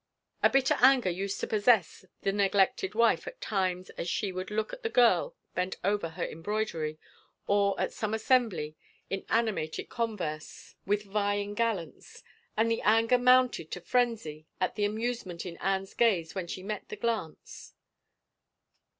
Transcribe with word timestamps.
A 0.41 0.49
bitter 0.49 0.75
anger 0.81 1.11
used 1.11 1.39
to 1.41 1.45
possess 1.45 2.05
the 2.23 2.31
neglected 2.31 2.95
wife 2.95 3.27
at 3.27 3.39
times 3.39 3.91
as 3.91 4.09
she 4.09 4.31
would 4.31 4.49
look 4.49 4.73
at 4.73 4.81
the 4.81 4.89
girl 4.89 5.35
bent 5.53 5.75
over 5.83 6.09
her 6.09 6.25
embroidery 6.25 6.97
or, 7.45 7.79
at 7.79 7.93
some 7.93 8.15
assembly, 8.15 8.75
in 9.11 9.23
animated 9.29 9.89
converse 9.89 10.73
97 10.87 10.87
THE 10.87 10.87
FAVOR 10.87 10.87
OF 10.87 10.87
KINGS 10.87 10.87
with 11.05 11.13
vying 11.13 11.53
gallants, 11.53 12.23
and 12.57 12.71
the 12.71 12.81
anger 12.81 13.19
mounted 13.19 13.69
to 13.69 13.79
frenzy 13.81 14.47
at 14.59 14.73
the 14.73 14.85
amusement 14.85 15.45
in 15.45 15.57
Anne's 15.57 15.93
gaze 15.93 16.33
when 16.33 16.47
she 16.47 16.63
met 16.63 16.89
the 16.89 16.95
glance. 16.95 17.75